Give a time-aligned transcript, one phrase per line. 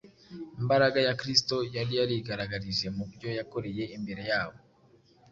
[0.59, 4.59] imbaraga ya Kristo yari yarigaragarije mu byo yakoreye imbere yabo